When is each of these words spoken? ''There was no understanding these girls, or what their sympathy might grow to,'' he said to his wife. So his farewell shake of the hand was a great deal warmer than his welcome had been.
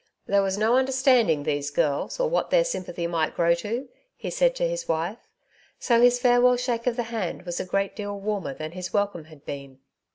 ''There 0.31 0.41
was 0.41 0.57
no 0.57 0.77
understanding 0.77 1.43
these 1.43 1.69
girls, 1.69 2.19
or 2.19 2.27
what 2.27 2.49
their 2.49 2.63
sympathy 2.63 3.05
might 3.05 3.35
grow 3.35 3.53
to,'' 3.53 3.87
he 4.15 4.31
said 4.31 4.55
to 4.55 4.67
his 4.67 4.87
wife. 4.87 5.27
So 5.77 6.01
his 6.01 6.17
farewell 6.17 6.57
shake 6.57 6.87
of 6.87 6.95
the 6.95 7.03
hand 7.13 7.43
was 7.43 7.59
a 7.59 7.65
great 7.65 7.95
deal 7.95 8.19
warmer 8.19 8.55
than 8.55 8.71
his 8.71 8.91
welcome 8.93 9.25
had 9.25 9.45
been. 9.45 9.77